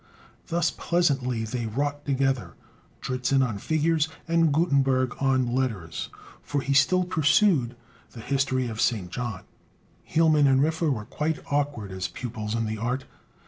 [0.47, 2.55] Thus pleasantly they wrought together,
[3.01, 6.09] Dritzhn on figures, and Gutenberg on letters,
[6.41, 7.75] for he still pursued
[8.13, 9.11] the "History of St.
[9.11, 9.43] John."
[10.11, 13.05] Hielman and Riffe were quite awkward as pupils in the art.